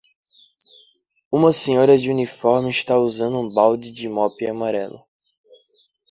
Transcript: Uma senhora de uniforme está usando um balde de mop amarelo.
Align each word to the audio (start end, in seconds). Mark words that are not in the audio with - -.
Uma 1.31 1.51
senhora 1.51 1.95
de 1.95 2.09
uniforme 2.09 2.71
está 2.71 2.97
usando 2.97 3.37
um 3.37 3.47
balde 3.47 3.91
de 3.91 4.09
mop 4.09 4.43
amarelo. 4.47 5.03